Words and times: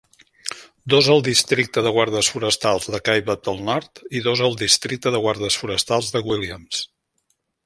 Dos 0.93 1.09
al 1.15 1.19
districte 1.27 1.83
de 1.87 1.91
guardes 1.97 2.29
forestals 2.37 2.89
de 2.95 3.01
Kaibab 3.09 3.45
del 3.49 3.61
nord 3.69 4.03
i 4.21 4.25
dos 4.29 4.43
al 4.49 4.59
districte 4.63 5.15
de 5.17 5.23
guardes 5.27 5.63
forestals 5.65 6.11
de 6.17 6.27
Williams. 6.33 6.83